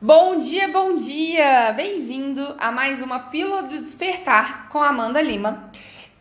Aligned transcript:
Bom 0.00 0.38
dia, 0.38 0.68
bom 0.68 0.94
dia! 0.94 1.72
Bem-vindo 1.72 2.54
a 2.56 2.70
mais 2.70 3.02
uma 3.02 3.18
Pílula 3.18 3.64
do 3.64 3.80
Despertar 3.80 4.68
com 4.68 4.80
Amanda 4.80 5.20
Lima. 5.20 5.72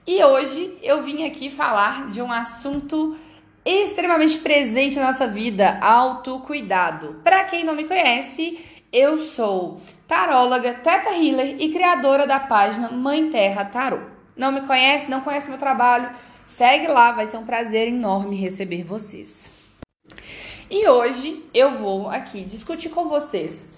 E 0.07 0.23
hoje 0.23 0.75
eu 0.81 1.03
vim 1.03 1.27
aqui 1.27 1.51
falar 1.51 2.07
de 2.07 2.19
um 2.19 2.31
assunto 2.31 3.15
extremamente 3.63 4.39
presente 4.39 4.97
na 4.97 5.11
nossa 5.11 5.27
vida, 5.27 5.77
autocuidado. 5.79 7.21
Para 7.23 7.43
quem 7.43 7.63
não 7.63 7.75
me 7.75 7.83
conhece, 7.83 8.57
eu 8.91 9.15
sou 9.19 9.79
taróloga, 10.07 10.73
teta 10.73 11.11
healer 11.11 11.57
e 11.59 11.71
criadora 11.71 12.25
da 12.25 12.39
página 12.39 12.89
Mãe 12.89 13.29
Terra 13.29 13.63
Tarô. 13.63 13.99
Não 14.35 14.51
me 14.51 14.61
conhece, 14.61 15.07
não 15.07 15.21
conhece 15.21 15.47
meu 15.47 15.59
trabalho? 15.59 16.09
Segue 16.47 16.87
lá, 16.87 17.11
vai 17.11 17.27
ser 17.27 17.37
um 17.37 17.45
prazer 17.45 17.89
enorme 17.89 18.35
receber 18.35 18.83
vocês. 18.83 19.56
E 20.69 20.85
hoje 20.87 21.45
eu 21.53 21.71
vou 21.71 22.09
aqui 22.09 22.43
discutir 22.43 22.89
com 22.89 23.05
vocês 23.07 23.71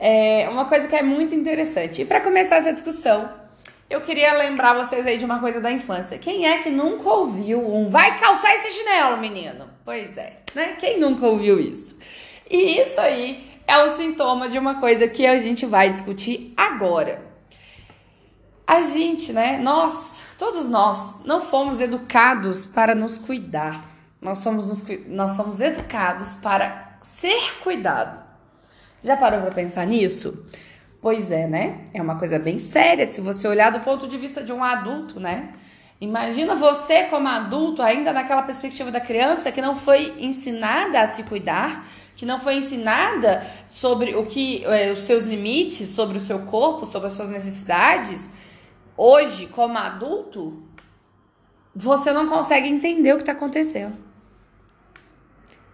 é, 0.00 0.48
uma 0.48 0.64
coisa 0.64 0.88
que 0.88 0.96
é 0.96 1.02
muito 1.02 1.32
interessante. 1.32 2.02
E 2.02 2.04
para 2.04 2.20
começar 2.20 2.56
essa 2.56 2.72
discussão, 2.72 3.30
eu 3.88 4.00
queria 4.00 4.32
lembrar 4.32 4.74
vocês 4.74 5.06
aí 5.06 5.16
de 5.16 5.24
uma 5.24 5.38
coisa 5.38 5.60
da 5.60 5.70
infância. 5.70 6.18
Quem 6.18 6.44
é 6.46 6.58
que 6.58 6.70
nunca 6.70 7.08
ouviu 7.08 7.60
um 7.60 7.88
vai 7.88 8.18
calçar 8.18 8.52
esse 8.56 8.72
chinelo, 8.72 9.18
menino? 9.18 9.70
Pois 9.84 10.18
é, 10.18 10.38
né? 10.54 10.74
Quem 10.78 10.98
nunca 10.98 11.24
ouviu 11.24 11.60
isso? 11.60 11.96
E 12.50 12.80
isso 12.80 13.00
aí 13.00 13.44
é 13.64 13.82
um 13.84 13.88
sintoma 13.90 14.48
de 14.48 14.58
uma 14.58 14.80
coisa 14.80 15.06
que 15.06 15.24
a 15.24 15.38
gente 15.38 15.64
vai 15.64 15.90
discutir 15.90 16.52
agora. 16.56 17.22
A 18.66 18.82
gente, 18.82 19.32
né? 19.32 19.58
Nós, 19.58 20.24
todos 20.36 20.66
nós, 20.66 21.24
não 21.24 21.40
fomos 21.40 21.80
educados 21.80 22.66
para 22.66 22.92
nos 22.92 23.18
cuidar. 23.18 23.93
Nós 24.24 24.38
somos, 24.38 24.66
nos, 24.66 24.82
nós 25.06 25.32
somos 25.32 25.60
educados 25.60 26.32
para 26.34 26.96
ser 27.02 27.58
cuidado. 27.62 28.24
Já 29.02 29.18
parou 29.18 29.42
para 29.42 29.50
pensar 29.50 29.86
nisso? 29.86 30.46
Pois 31.02 31.30
é, 31.30 31.46
né? 31.46 31.80
É 31.92 32.00
uma 32.00 32.18
coisa 32.18 32.38
bem 32.38 32.58
séria 32.58 33.06
se 33.06 33.20
você 33.20 33.46
olhar 33.46 33.70
do 33.70 33.80
ponto 33.80 34.08
de 34.08 34.16
vista 34.16 34.42
de 34.42 34.50
um 34.50 34.64
adulto, 34.64 35.20
né? 35.20 35.52
Imagina 36.00 36.54
você 36.54 37.04
como 37.04 37.28
adulto, 37.28 37.82
ainda 37.82 38.14
naquela 38.14 38.42
perspectiva 38.42 38.90
da 38.90 38.98
criança 38.98 39.52
que 39.52 39.60
não 39.60 39.76
foi 39.76 40.14
ensinada 40.18 41.02
a 41.02 41.06
se 41.06 41.24
cuidar, 41.24 41.86
que 42.16 42.24
não 42.24 42.40
foi 42.40 42.56
ensinada 42.56 43.46
sobre 43.68 44.14
o 44.14 44.24
que 44.24 44.64
é, 44.64 44.90
os 44.90 45.00
seus 45.00 45.24
limites, 45.24 45.90
sobre 45.90 46.16
o 46.16 46.20
seu 46.20 46.40
corpo, 46.40 46.86
sobre 46.86 47.08
as 47.08 47.12
suas 47.12 47.28
necessidades. 47.28 48.30
Hoje, 48.96 49.46
como 49.48 49.76
adulto, 49.76 50.62
você 51.76 52.10
não 52.10 52.26
consegue 52.26 52.68
entender 52.68 53.12
o 53.12 53.16
que 53.16 53.22
está 53.22 53.32
acontecendo 53.32 54.03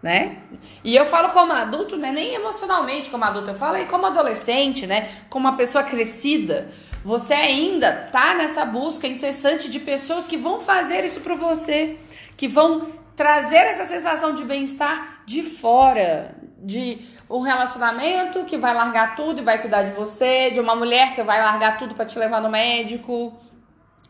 né? 0.02 0.38
E 0.82 0.96
eu 0.96 1.04
falo 1.04 1.30
como 1.30 1.52
adulto, 1.52 1.96
né? 1.96 2.10
Nem 2.10 2.34
emocionalmente 2.34 3.10
como 3.10 3.24
adulto, 3.24 3.50
eu 3.50 3.54
falo 3.54 3.76
aí 3.76 3.86
como 3.86 4.06
adolescente, 4.06 4.86
né? 4.86 5.08
Como 5.28 5.46
uma 5.46 5.56
pessoa 5.56 5.84
crescida. 5.84 6.68
Você 7.04 7.34
ainda 7.34 8.08
tá 8.12 8.34
nessa 8.34 8.64
busca 8.64 9.06
incessante 9.06 9.70
de 9.70 9.80
pessoas 9.80 10.26
que 10.26 10.36
vão 10.36 10.60
fazer 10.60 11.04
isso 11.04 11.20
para 11.20 11.34
você, 11.34 11.98
que 12.36 12.46
vão 12.46 12.86
trazer 13.16 13.56
essa 13.56 13.84
sensação 13.84 14.34
de 14.34 14.44
bem-estar 14.44 15.22
de 15.26 15.42
fora, 15.42 16.34
de 16.58 17.00
um 17.28 17.40
relacionamento 17.40 18.44
que 18.44 18.56
vai 18.56 18.74
largar 18.74 19.16
tudo 19.16 19.40
e 19.40 19.44
vai 19.44 19.58
cuidar 19.58 19.82
de 19.82 19.92
você, 19.92 20.50
de 20.50 20.60
uma 20.60 20.74
mulher 20.74 21.14
que 21.14 21.22
vai 21.22 21.40
largar 21.40 21.78
tudo 21.78 21.94
para 21.94 22.06
te 22.06 22.18
levar 22.18 22.40
no 22.40 22.50
médico, 22.50 23.38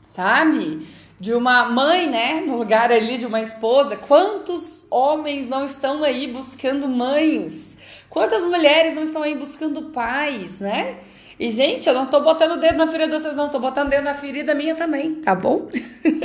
sabe? 0.06 0.86
De 1.20 1.34
uma 1.34 1.64
mãe, 1.64 2.08
né, 2.08 2.40
no 2.40 2.56
lugar 2.56 2.90
ali 2.90 3.18
de 3.18 3.26
uma 3.26 3.40
esposa. 3.40 3.96
Quantos 3.96 4.86
homens 4.90 5.46
não 5.46 5.64
estão 5.64 6.02
aí 6.02 6.27
buscando 6.27 6.88
mães? 6.88 7.77
Quantas 8.08 8.44
mulheres 8.44 8.94
não 8.94 9.04
estão 9.04 9.22
aí 9.22 9.36
buscando 9.36 9.82
pais, 9.90 10.60
né? 10.60 10.96
E, 11.40 11.48
gente, 11.48 11.88
eu 11.88 11.94
não 11.94 12.06
tô 12.06 12.20
botando 12.20 12.52
o 12.52 12.56
dedo 12.58 12.77
na 12.77 12.86
ferida 12.86 13.16
de 13.16 13.22
vocês, 13.22 13.34
não. 13.34 13.48
Tô 13.48 13.58
botando 13.58 13.86
o 13.86 13.90
dedo 13.90 14.04
na 14.04 14.12
ferida 14.12 14.54
minha 14.54 14.74
também, 14.74 15.14
tá 15.14 15.34
bom? 15.34 15.68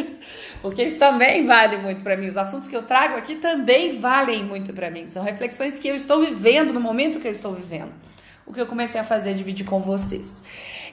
Porque 0.62 0.84
isso 0.84 0.98
também 0.98 1.46
vale 1.46 1.78
muito 1.78 2.04
para 2.04 2.18
mim. 2.18 2.28
Os 2.28 2.36
assuntos 2.36 2.68
que 2.68 2.76
eu 2.76 2.84
trago 2.84 3.16
aqui 3.16 3.36
também 3.36 3.98
valem 3.98 4.44
muito 4.44 4.74
para 4.74 4.90
mim. 4.90 5.08
São 5.08 5.24
reflexões 5.24 5.80
que 5.80 5.88
eu 5.88 5.96
estou 5.96 6.20
vivendo 6.20 6.74
no 6.74 6.82
momento 6.82 7.20
que 7.20 7.28
eu 7.28 7.32
estou 7.32 7.54
vivendo. 7.54 7.94
O 8.46 8.52
que 8.52 8.60
eu 8.60 8.66
comecei 8.66 9.00
a 9.00 9.06
fazer 9.06 9.32
é 9.32 9.34
dividir 9.34 9.66
com 9.66 9.80
vocês. 9.80 10.44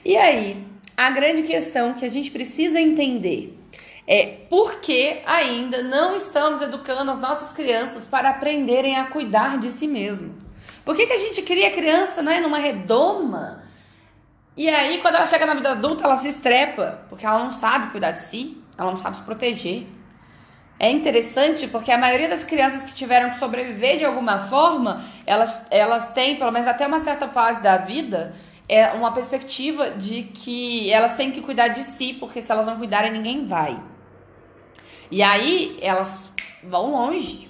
E 0.05 0.15
aí, 0.15 0.63
a 0.95 1.09
grande 1.09 1.43
questão 1.43 1.93
que 1.93 2.05
a 2.05 2.09
gente 2.09 2.31
precisa 2.31 2.79
entender 2.79 3.59
é 4.07 4.25
porque 4.49 5.21
ainda 5.25 5.81
não 5.81 6.15
estamos 6.15 6.61
educando 6.61 7.09
as 7.09 7.19
nossas 7.19 7.51
crianças 7.51 8.05
para 8.05 8.29
aprenderem 8.29 8.97
a 8.97 9.05
cuidar 9.05 9.57
de 9.57 9.71
si 9.71 9.87
mesmo. 9.87 10.35
Por 10.83 10.95
que, 10.95 11.07
que 11.07 11.13
a 11.13 11.17
gente 11.17 11.41
cria 11.41 11.69
a 11.69 11.71
criança 11.71 12.21
né, 12.21 12.41
numa 12.41 12.57
redoma? 12.57 13.63
E 14.55 14.69
aí, 14.69 14.99
quando 14.99 15.15
ela 15.15 15.25
chega 15.25 15.45
na 15.45 15.53
vida 15.53 15.71
adulta, 15.71 16.03
ela 16.03 16.17
se 16.17 16.27
estrepa, 16.27 17.05
porque 17.09 17.25
ela 17.25 17.39
não 17.39 17.51
sabe 17.51 17.91
cuidar 17.91 18.11
de 18.11 18.19
si, 18.19 18.61
ela 18.77 18.91
não 18.91 18.97
sabe 18.97 19.15
se 19.17 19.23
proteger. 19.23 19.87
É 20.77 20.91
interessante 20.91 21.67
porque 21.67 21.91
a 21.91 21.97
maioria 21.97 22.27
das 22.27 22.43
crianças 22.43 22.83
que 22.83 22.93
tiveram 22.93 23.29
que 23.29 23.37
sobreviver 23.37 23.97
de 23.97 24.05
alguma 24.05 24.39
forma, 24.39 25.01
elas, 25.25 25.65
elas 25.71 26.11
têm, 26.11 26.35
pelo 26.35 26.51
menos 26.51 26.67
até 26.67 26.85
uma 26.85 26.99
certa 26.99 27.29
fase 27.29 27.61
da 27.61 27.77
vida, 27.77 28.33
é 28.67 28.87
uma 28.89 29.11
perspectiva 29.11 29.91
de 29.91 30.23
que 30.23 30.91
elas 30.91 31.15
têm 31.15 31.31
que 31.31 31.41
cuidar 31.41 31.69
de 31.69 31.83
si, 31.83 32.13
porque 32.19 32.41
se 32.41 32.51
elas 32.51 32.65
não 32.65 32.77
cuidarem, 32.77 33.11
ninguém 33.11 33.45
vai. 33.45 33.79
E 35.13 35.21
aí 35.21 35.77
elas 35.79 36.31
vão 36.63 36.91
longe, 36.93 37.47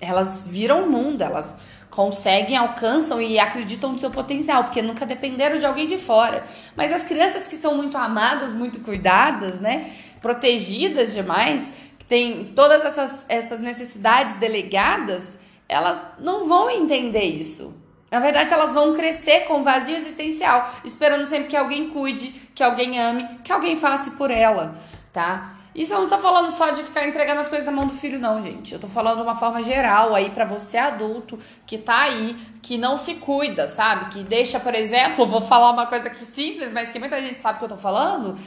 elas 0.00 0.42
viram 0.46 0.84
o 0.84 0.90
mundo, 0.90 1.20
elas 1.20 1.60
conseguem, 1.90 2.56
alcançam 2.56 3.20
e 3.20 3.38
acreditam 3.38 3.92
no 3.92 3.98
seu 3.98 4.10
potencial, 4.10 4.64
porque 4.64 4.80
nunca 4.80 5.04
dependeram 5.04 5.58
de 5.58 5.66
alguém 5.66 5.86
de 5.86 5.98
fora. 5.98 6.42
Mas 6.74 6.90
as 6.90 7.04
crianças 7.04 7.46
que 7.46 7.54
são 7.54 7.76
muito 7.76 7.98
amadas, 7.98 8.54
muito 8.54 8.80
cuidadas, 8.80 9.60
né, 9.60 9.92
protegidas 10.22 11.12
demais, 11.12 11.70
que 11.98 12.06
têm 12.06 12.46
todas 12.56 12.82
essas, 12.82 13.26
essas 13.28 13.60
necessidades 13.60 14.36
delegadas, 14.36 15.38
elas 15.68 16.00
não 16.18 16.48
vão 16.48 16.70
entender 16.70 17.24
isso. 17.24 17.74
Na 18.10 18.20
verdade, 18.20 18.54
elas 18.54 18.72
vão 18.72 18.94
crescer 18.94 19.40
com 19.40 19.62
vazio 19.62 19.96
existencial, 19.96 20.66
esperando 20.82 21.26
sempre 21.26 21.48
que 21.48 21.56
alguém 21.58 21.90
cuide, 21.90 22.28
que 22.54 22.64
alguém 22.64 22.98
ame, 22.98 23.28
que 23.44 23.52
alguém 23.52 23.76
faça 23.76 24.12
por 24.12 24.30
ela, 24.30 24.74
tá? 25.12 25.58
Isso 25.74 25.94
eu 25.94 26.02
não 26.02 26.08
tô 26.08 26.18
falando 26.18 26.50
só 26.50 26.70
de 26.70 26.82
ficar 26.82 27.06
entregando 27.06 27.40
as 27.40 27.48
coisas 27.48 27.64
na 27.64 27.72
mão 27.72 27.86
do 27.86 27.94
filho, 27.94 28.18
não, 28.18 28.42
gente. 28.42 28.74
Eu 28.74 28.78
tô 28.78 28.88
falando 28.88 29.16
de 29.16 29.22
uma 29.22 29.34
forma 29.34 29.62
geral 29.62 30.14
aí 30.14 30.30
para 30.30 30.44
você 30.44 30.76
adulto 30.76 31.38
que 31.66 31.78
tá 31.78 32.02
aí, 32.02 32.36
que 32.60 32.76
não 32.76 32.98
se 32.98 33.14
cuida, 33.14 33.66
sabe? 33.66 34.10
Que 34.10 34.22
deixa, 34.22 34.60
por 34.60 34.74
exemplo, 34.74 35.24
vou 35.26 35.40
falar 35.40 35.70
uma 35.70 35.86
coisa 35.86 36.08
aqui 36.08 36.26
simples, 36.26 36.72
mas 36.72 36.90
que 36.90 36.98
muita 36.98 37.18
gente 37.20 37.36
sabe 37.36 37.58
que 37.58 37.64
eu 37.64 37.70
tô 37.70 37.76
falando. 37.78 38.38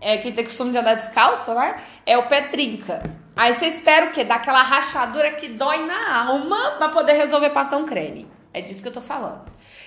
É 0.00 0.18
quem 0.18 0.32
tem 0.32 0.44
costume 0.44 0.72
de 0.72 0.78
andar 0.78 0.94
descalço, 0.94 1.54
né? 1.54 1.80
É 2.04 2.18
o 2.18 2.26
pé 2.26 2.42
trinca. 2.42 3.00
Aí 3.36 3.54
você 3.54 3.66
espera 3.66 4.06
o 4.06 4.10
quê? 4.10 4.24
Dar 4.24 4.36
aquela 4.36 4.62
rachadura 4.62 5.30
que 5.30 5.50
dói 5.50 5.86
na 5.86 6.24
alma 6.26 6.72
pra 6.72 6.88
poder 6.88 7.12
resolver 7.12 7.50
passar 7.50 7.76
um 7.76 7.84
creme. 7.84 8.28
É 8.52 8.60
disso 8.60 8.82
que 8.82 8.88
eu 8.88 8.92
tô 8.92 9.00
falando. 9.00 9.44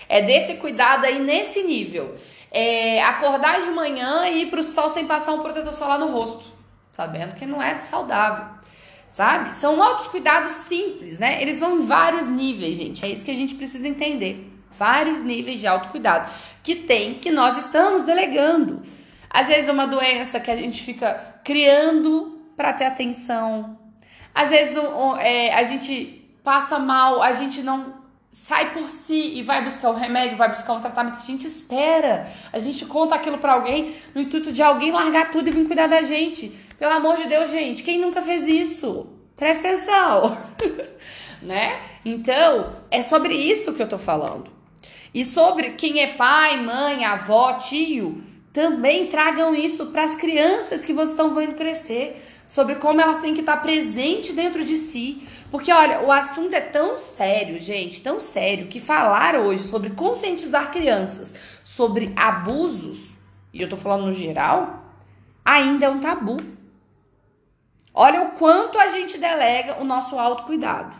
É 0.08 0.22
desse 0.22 0.54
cuidado 0.54 1.04
aí 1.04 1.18
nesse 1.18 1.62
nível. 1.62 2.16
É 2.50 3.04
acordar 3.04 3.60
de 3.60 3.68
manhã 3.68 4.26
e 4.28 4.44
ir 4.44 4.46
pro 4.46 4.62
sol 4.62 4.88
sem 4.88 5.06
passar 5.06 5.34
um 5.34 5.40
protetor 5.40 5.72
solar 5.72 5.98
no 5.98 6.06
rosto 6.06 6.55
sabendo 6.96 7.34
que 7.34 7.44
não 7.44 7.60
é 7.60 7.78
saudável, 7.82 8.46
sabe? 9.06 9.54
São 9.54 9.82
altos 9.82 10.08
cuidados 10.08 10.52
simples, 10.52 11.18
né? 11.18 11.42
Eles 11.42 11.60
vão 11.60 11.78
em 11.78 11.86
vários 11.86 12.26
níveis, 12.26 12.76
gente. 12.76 13.04
É 13.04 13.08
isso 13.08 13.22
que 13.22 13.30
a 13.30 13.34
gente 13.34 13.54
precisa 13.54 13.86
entender. 13.86 14.50
Vários 14.78 15.22
níveis 15.22 15.60
de 15.60 15.66
autocuidado 15.66 16.30
que 16.62 16.74
tem, 16.74 17.16
que 17.16 17.30
nós 17.30 17.58
estamos 17.58 18.06
delegando. 18.06 18.80
Às 19.28 19.46
vezes 19.46 19.68
uma 19.68 19.86
doença 19.86 20.40
que 20.40 20.50
a 20.50 20.56
gente 20.56 20.82
fica 20.82 21.40
criando 21.44 22.40
para 22.56 22.72
ter 22.72 22.86
atenção. 22.86 23.78
Às 24.34 24.48
vezes 24.48 24.78
é, 25.18 25.52
a 25.54 25.64
gente 25.64 26.26
passa 26.42 26.78
mal, 26.78 27.22
a 27.22 27.32
gente 27.32 27.62
não 27.62 28.05
sai 28.36 28.74
por 28.74 28.86
si 28.86 29.38
e 29.38 29.42
vai 29.42 29.64
buscar 29.64 29.90
o 29.90 29.94
remédio, 29.94 30.36
vai 30.36 30.48
buscar 30.48 30.74
um 30.74 30.80
tratamento. 30.80 31.16
A 31.16 31.26
gente 31.26 31.46
espera, 31.46 32.30
a 32.52 32.58
gente 32.58 32.84
conta 32.84 33.14
aquilo 33.14 33.38
para 33.38 33.54
alguém 33.54 33.94
no 34.14 34.20
intuito 34.20 34.52
de 34.52 34.62
alguém 34.62 34.92
largar 34.92 35.30
tudo 35.30 35.48
e 35.48 35.50
vir 35.50 35.66
cuidar 35.66 35.86
da 35.86 36.02
gente. 36.02 36.52
Pelo 36.78 36.92
amor 36.92 37.16
de 37.16 37.26
Deus, 37.26 37.50
gente, 37.50 37.82
quem 37.82 37.98
nunca 37.98 38.20
fez 38.20 38.46
isso? 38.46 39.08
Presta 39.34 39.66
atenção, 39.66 40.36
né? 41.40 41.80
Então, 42.04 42.72
é 42.90 43.02
sobre 43.02 43.34
isso 43.34 43.72
que 43.72 43.82
eu 43.82 43.88
tô 43.88 43.98
falando. 43.98 44.50
E 45.14 45.24
sobre 45.24 45.70
quem 45.70 46.00
é 46.00 46.08
pai, 46.08 46.58
mãe, 46.58 47.06
avó, 47.06 47.54
tio, 47.54 48.22
também 48.56 49.08
tragam 49.08 49.54
isso 49.54 49.88
para 49.88 50.02
as 50.02 50.14
crianças 50.14 50.82
que 50.82 50.94
vocês 50.94 51.10
estão 51.10 51.34
vendo 51.34 51.56
crescer 51.56 52.24
sobre 52.46 52.76
como 52.76 53.02
elas 53.02 53.18
têm 53.18 53.34
que 53.34 53.40
estar 53.40 53.58
presentes 53.58 54.34
dentro 54.34 54.64
de 54.64 54.76
si. 54.76 55.28
Porque, 55.50 55.70
olha, 55.70 56.00
o 56.00 56.10
assunto 56.10 56.54
é 56.54 56.62
tão 56.62 56.96
sério, 56.96 57.60
gente, 57.60 58.00
tão 58.00 58.18
sério, 58.18 58.68
que 58.68 58.80
falar 58.80 59.34
hoje 59.36 59.62
sobre 59.64 59.90
conscientizar 59.90 60.70
crianças 60.70 61.34
sobre 61.62 62.14
abusos, 62.16 63.10
e 63.52 63.60
eu 63.60 63.68
tô 63.68 63.76
falando 63.76 64.06
no 64.06 64.12
geral, 64.14 64.90
ainda 65.44 65.84
é 65.84 65.90
um 65.90 66.00
tabu. 66.00 66.38
Olha 67.92 68.22
o 68.22 68.30
quanto 68.30 68.78
a 68.78 68.88
gente 68.88 69.18
delega 69.18 69.82
o 69.82 69.84
nosso 69.84 70.18
autocuidado. 70.18 70.96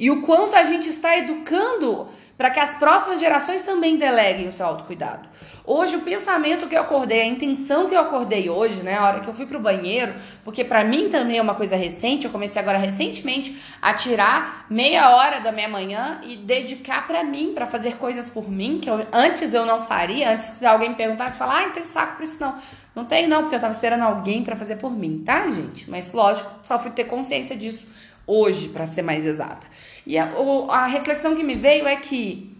E 0.00 0.10
o 0.10 0.22
quanto 0.22 0.56
a 0.56 0.64
gente 0.64 0.88
está 0.88 1.14
educando 1.18 2.08
para 2.38 2.48
que 2.48 2.58
as 2.58 2.74
próximas 2.74 3.20
gerações 3.20 3.60
também 3.60 3.98
deleguem 3.98 4.48
o 4.48 4.52
seu 4.52 4.64
autocuidado. 4.64 5.28
Hoje, 5.62 5.96
o 5.96 6.00
pensamento 6.00 6.66
que 6.66 6.74
eu 6.74 6.80
acordei, 6.80 7.20
a 7.20 7.26
intenção 7.26 7.86
que 7.86 7.94
eu 7.94 8.00
acordei 8.00 8.48
hoje, 8.48 8.82
né, 8.82 8.96
a 8.96 9.04
hora 9.04 9.20
que 9.20 9.28
eu 9.28 9.34
fui 9.34 9.44
pro 9.44 9.60
banheiro, 9.60 10.14
porque 10.42 10.64
para 10.64 10.82
mim 10.82 11.10
também 11.10 11.36
é 11.36 11.42
uma 11.42 11.54
coisa 11.54 11.76
recente, 11.76 12.24
eu 12.24 12.30
comecei 12.30 12.62
agora 12.62 12.78
recentemente 12.78 13.54
a 13.82 13.92
tirar 13.92 14.64
meia 14.70 15.14
hora 15.14 15.38
da 15.38 15.52
minha 15.52 15.68
manhã 15.68 16.18
e 16.22 16.34
dedicar 16.34 17.06
para 17.06 17.22
mim, 17.22 17.52
para 17.54 17.66
fazer 17.66 17.98
coisas 17.98 18.26
por 18.26 18.50
mim, 18.50 18.78
que 18.80 18.88
eu, 18.88 19.06
antes 19.12 19.52
eu 19.52 19.66
não 19.66 19.82
faria, 19.82 20.32
antes 20.32 20.52
que 20.58 20.64
alguém 20.64 20.88
me 20.88 20.94
perguntasse, 20.94 21.36
falar, 21.36 21.58
ah, 21.58 21.66
não 21.66 21.72
tenho 21.72 21.84
saco 21.84 22.16
por 22.16 22.24
isso 22.24 22.38
não. 22.40 22.54
Não 22.94 23.04
tenho 23.04 23.28
não, 23.28 23.42
porque 23.42 23.54
eu 23.54 23.60
tava 23.60 23.72
esperando 23.72 24.02
alguém 24.02 24.42
para 24.42 24.56
fazer 24.56 24.76
por 24.76 24.90
mim, 24.96 25.22
tá, 25.24 25.48
gente? 25.50 25.88
Mas 25.88 26.10
lógico, 26.10 26.50
só 26.64 26.78
fui 26.78 26.90
ter 26.90 27.04
consciência 27.04 27.54
disso 27.54 27.86
hoje, 28.30 28.68
para 28.68 28.86
ser 28.86 29.02
mais 29.02 29.26
exata. 29.26 29.66
E 30.06 30.16
a, 30.16 30.32
a, 30.68 30.86
reflexão 30.86 31.34
que 31.34 31.42
me 31.42 31.54
veio 31.56 31.86
é 31.86 31.96
que 31.96 32.56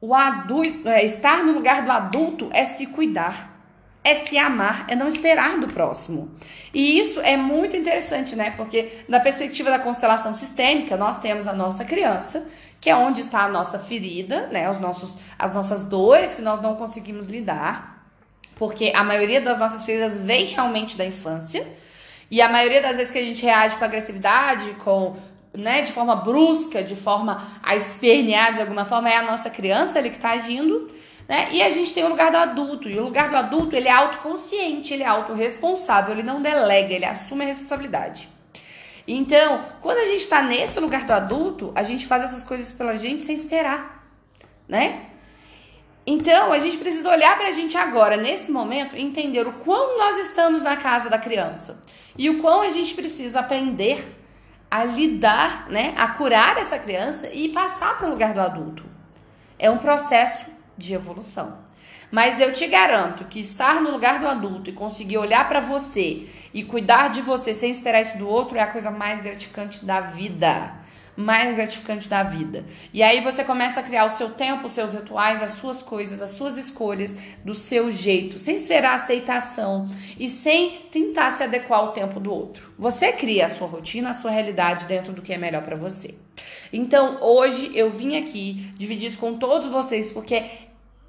o 0.00 0.12
adulto, 0.12 0.88
é, 0.88 1.04
estar 1.04 1.44
no 1.44 1.52
lugar 1.52 1.82
do 1.84 1.92
adulto 1.92 2.50
é 2.52 2.64
se 2.64 2.88
cuidar, 2.88 3.52
é 4.02 4.16
se 4.16 4.36
amar, 4.36 4.84
é 4.88 4.96
não 4.96 5.06
esperar 5.06 5.60
do 5.60 5.68
próximo. 5.68 6.32
E 6.74 6.98
isso 6.98 7.20
é 7.20 7.36
muito 7.36 7.76
interessante, 7.76 8.34
né? 8.34 8.50
Porque 8.56 9.04
na 9.08 9.20
perspectiva 9.20 9.70
da 9.70 9.78
constelação 9.78 10.34
sistêmica, 10.34 10.96
nós 10.96 11.20
temos 11.20 11.46
a 11.46 11.52
nossa 11.52 11.84
criança, 11.84 12.44
que 12.80 12.90
é 12.90 12.96
onde 12.96 13.20
está 13.20 13.44
a 13.44 13.48
nossa 13.48 13.78
ferida, 13.78 14.48
né? 14.48 14.68
Os 14.68 14.80
nossos, 14.80 15.16
as 15.38 15.52
nossas 15.52 15.84
dores 15.84 16.34
que 16.34 16.42
nós 16.42 16.60
não 16.60 16.74
conseguimos 16.74 17.28
lidar, 17.28 18.04
porque 18.56 18.92
a 18.92 19.04
maioria 19.04 19.40
das 19.40 19.56
nossas 19.56 19.84
feridas 19.84 20.18
vem 20.18 20.46
realmente 20.46 20.96
da 20.96 21.06
infância. 21.06 21.64
E 22.32 22.40
a 22.40 22.48
maioria 22.48 22.80
das 22.80 22.96
vezes 22.96 23.12
que 23.12 23.18
a 23.18 23.22
gente 23.22 23.44
reage 23.44 23.76
com 23.76 23.84
agressividade, 23.84 24.70
com 24.82 25.14
né, 25.52 25.82
de 25.82 25.92
forma 25.92 26.16
brusca, 26.16 26.82
de 26.82 26.96
forma 26.96 27.60
a 27.62 27.76
espernear 27.76 28.54
de 28.54 28.60
alguma 28.62 28.86
forma, 28.86 29.10
é 29.10 29.18
a 29.18 29.22
nossa 29.22 29.50
criança 29.50 29.98
ele 29.98 30.08
que 30.08 30.16
está 30.16 30.30
agindo. 30.30 30.90
Né? 31.28 31.48
E 31.52 31.62
a 31.62 31.68
gente 31.68 31.92
tem 31.92 32.04
o 32.04 32.08
lugar 32.08 32.30
do 32.30 32.38
adulto. 32.38 32.88
E 32.88 32.98
o 32.98 33.04
lugar 33.04 33.28
do 33.28 33.36
adulto 33.36 33.76
ele 33.76 33.86
é 33.86 33.92
autoconsciente, 33.92 34.94
ele 34.94 35.02
é 35.02 35.06
autorresponsável, 35.08 36.14
ele 36.14 36.22
não 36.22 36.40
delega, 36.40 36.94
ele 36.94 37.04
assume 37.04 37.44
a 37.44 37.48
responsabilidade. 37.48 38.30
Então, 39.06 39.62
quando 39.82 39.98
a 39.98 40.06
gente 40.06 40.22
está 40.22 40.40
nesse 40.40 40.80
lugar 40.80 41.04
do 41.04 41.12
adulto, 41.12 41.70
a 41.74 41.82
gente 41.82 42.06
faz 42.06 42.24
essas 42.24 42.42
coisas 42.42 42.72
pela 42.72 42.96
gente 42.96 43.22
sem 43.22 43.34
esperar, 43.34 44.08
né? 44.66 45.11
Então, 46.06 46.52
a 46.52 46.58
gente 46.58 46.78
precisa 46.78 47.08
olhar 47.08 47.36
para 47.36 47.48
a 47.48 47.52
gente 47.52 47.76
agora, 47.76 48.16
nesse 48.16 48.50
momento, 48.50 48.96
entender 48.96 49.46
o 49.46 49.52
quão 49.52 49.98
nós 49.98 50.18
estamos 50.18 50.62
na 50.62 50.76
casa 50.76 51.08
da 51.08 51.18
criança 51.18 51.80
e 52.18 52.28
o 52.28 52.40
quão 52.40 52.62
a 52.62 52.70
gente 52.70 52.94
precisa 52.94 53.40
aprender 53.40 54.18
a 54.70 54.84
lidar, 54.84 55.68
né, 55.68 55.94
a 55.96 56.08
curar 56.08 56.56
essa 56.56 56.78
criança 56.78 57.28
e 57.32 57.50
passar 57.50 57.98
para 57.98 58.08
o 58.08 58.10
lugar 58.10 58.34
do 58.34 58.40
adulto. 58.40 58.84
É 59.58 59.70
um 59.70 59.78
processo 59.78 60.46
de 60.76 60.94
evolução. 60.94 61.58
Mas 62.12 62.38
eu 62.38 62.52
te 62.52 62.66
garanto 62.66 63.24
que 63.24 63.40
estar 63.40 63.80
no 63.80 63.90
lugar 63.90 64.20
do 64.20 64.28
adulto 64.28 64.68
e 64.68 64.72
conseguir 64.74 65.16
olhar 65.16 65.48
para 65.48 65.60
você 65.60 66.28
e 66.52 66.62
cuidar 66.62 67.08
de 67.08 67.22
você 67.22 67.54
sem 67.54 67.70
esperar 67.70 68.02
isso 68.02 68.18
do 68.18 68.28
outro 68.28 68.58
é 68.58 68.60
a 68.60 68.66
coisa 68.66 68.90
mais 68.90 69.22
gratificante 69.22 69.82
da 69.82 70.00
vida 70.02 70.80
mais 71.16 71.54
gratificante 71.54 72.08
da 72.08 72.22
vida. 72.22 72.64
E 72.92 73.02
aí 73.02 73.20
você 73.20 73.44
começa 73.44 73.80
a 73.80 73.82
criar 73.82 74.06
o 74.06 74.16
seu 74.16 74.30
tempo, 74.30 74.66
os 74.66 74.72
seus 74.72 74.94
rituais, 74.94 75.42
as 75.42 75.52
suas 75.52 75.82
coisas, 75.82 76.22
as 76.22 76.30
suas 76.30 76.56
escolhas 76.56 77.16
do 77.44 77.54
seu 77.54 77.90
jeito, 77.90 78.38
sem 78.38 78.56
esperar 78.56 78.94
aceitação 78.94 79.86
e 80.18 80.30
sem 80.30 80.70
tentar 80.90 81.30
se 81.32 81.42
adequar 81.42 81.80
ao 81.80 81.92
tempo 81.92 82.18
do 82.18 82.32
outro. 82.32 82.72
Você 82.78 83.12
cria 83.12 83.46
a 83.46 83.50
sua 83.50 83.66
rotina, 83.66 84.10
a 84.10 84.14
sua 84.14 84.30
realidade 84.30 84.86
dentro 84.86 85.12
do 85.12 85.22
que 85.22 85.32
é 85.32 85.38
melhor 85.38 85.62
para 85.62 85.76
você. 85.76 86.14
Então, 86.72 87.18
hoje 87.20 87.70
eu 87.74 87.90
vim 87.90 88.16
aqui 88.16 88.72
dividir 88.76 89.10
isso 89.10 89.18
com 89.18 89.36
todos 89.36 89.68
vocês 89.68 90.10
porque 90.10 90.42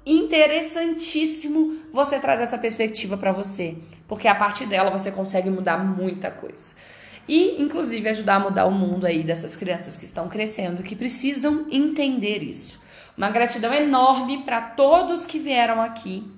interessantíssimo 0.06 1.76
você 1.92 2.18
trazer 2.18 2.42
essa 2.42 2.58
perspectiva 2.58 3.16
para 3.16 3.32
você, 3.32 3.76
porque 4.06 4.28
a 4.28 4.34
partir 4.34 4.66
dela 4.66 4.90
você 4.90 5.10
consegue 5.10 5.48
mudar 5.50 5.78
muita 5.78 6.30
coisa 6.30 6.70
e, 7.28 7.60
inclusive, 7.62 8.08
ajudar 8.08 8.36
a 8.36 8.40
mudar 8.40 8.66
o 8.66 8.70
mundo 8.70 9.06
aí 9.06 9.22
dessas 9.22 9.56
crianças 9.56 9.96
que 9.96 10.04
estão 10.04 10.28
crescendo, 10.28 10.82
que 10.82 10.94
precisam 10.94 11.66
entender 11.70 12.42
isso. 12.42 12.80
Uma 13.16 13.30
gratidão 13.30 13.72
enorme 13.72 14.42
para 14.42 14.60
todos 14.60 15.24
que 15.24 15.38
vieram 15.38 15.80
aqui. 15.80 16.30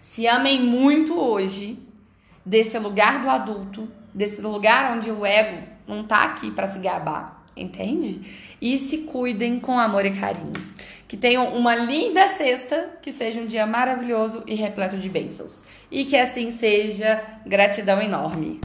Se 0.00 0.26
amem 0.26 0.62
muito 0.62 1.18
hoje, 1.18 1.78
desse 2.44 2.78
lugar 2.78 3.22
do 3.22 3.30
adulto, 3.30 3.88
desse 4.12 4.40
lugar 4.42 4.96
onde 4.96 5.10
o 5.10 5.24
ego 5.24 5.62
não 5.86 6.04
tá 6.04 6.24
aqui 6.24 6.50
para 6.50 6.66
se 6.66 6.78
gabar, 6.80 7.44
entende? 7.56 8.20
E 8.60 8.78
se 8.78 8.98
cuidem 8.98 9.58
com 9.58 9.78
amor 9.78 10.04
e 10.04 10.10
carinho. 10.12 10.52
Que 11.08 11.16
tenham 11.16 11.56
uma 11.56 11.74
linda 11.74 12.26
sexta, 12.28 12.90
que 13.00 13.10
seja 13.10 13.40
um 13.40 13.46
dia 13.46 13.66
maravilhoso 13.66 14.42
e 14.46 14.54
repleto 14.54 14.98
de 14.98 15.08
bênçãos. 15.08 15.64
E 15.90 16.04
que 16.04 16.16
assim 16.16 16.50
seja, 16.50 17.22
gratidão 17.46 18.02
enorme. 18.02 18.54